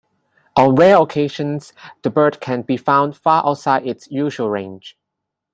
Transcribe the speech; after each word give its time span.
On 0.55 0.73
rare 0.73 0.99
occasions 0.99 1.73
the 2.01 2.09
bird 2.09 2.39
can 2.41 2.63
be 2.63 2.75
found 2.75 3.15
far 3.15 3.45
outside 3.45 3.85
its 3.85 4.09
usual 4.09 4.49
range. 4.49 4.97